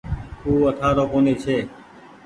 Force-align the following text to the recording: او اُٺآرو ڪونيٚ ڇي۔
او 0.45 0.51
اُٺآرو 0.69 1.03
ڪونيٚ 1.11 1.39
ڇي۔ 1.43 1.57